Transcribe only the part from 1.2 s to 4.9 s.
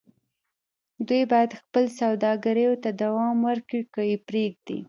بايد خپلو سوداګريو ته دوام ورکړي که يې پرېږدي.